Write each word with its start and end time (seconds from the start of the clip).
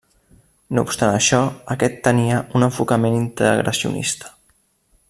No 0.77 0.83
obstant 0.87 1.11
això 1.17 1.41
aquest 1.75 2.01
tenia 2.09 2.41
un 2.61 2.67
enfocament 2.69 3.21
integracionista. 3.21 4.35